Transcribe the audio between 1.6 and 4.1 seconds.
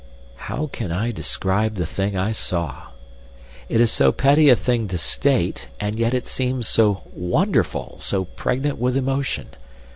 the thing I saw? It is